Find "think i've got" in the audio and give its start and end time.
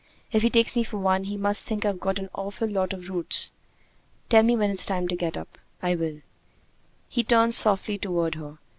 1.67-2.17